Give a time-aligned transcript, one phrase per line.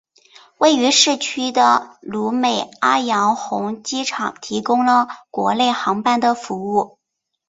[0.57, 6.97] 位于市区的努美阿洋红机场提供了国内航班的服务。